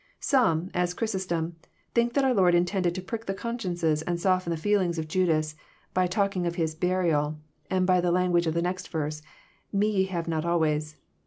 Some, 0.19 0.71
as 0.73 0.95
Chrysostom, 0.95 1.57
think 1.93 2.15
that 2.15 2.25
our 2.25 2.33
Lord 2.33 2.55
intended 2.55 2.95
to 2.95 3.03
prick 3.03 3.27
the 3.27 3.35
conscience 3.35 3.83
and 3.83 4.19
soften 4.19 4.49
the 4.49 4.57
feelings 4.57 4.97
of 4.97 5.07
Judas 5.07 5.55
by 5.93 6.07
talking 6.07 6.47
of 6.47 6.55
His 6.55 6.73
burial," 6.73 7.37
and 7.69 7.85
by 7.85 8.01
the 8.01 8.11
language 8.11 8.47
of 8.47 8.55
the 8.55 8.63
next 8.63 8.87
verse, 8.87 9.21
'* 9.51 9.71
Me 9.71 9.87
ye 9.91 10.03
have 10.05 10.27
not 10.27 10.43
always." 10.43 10.97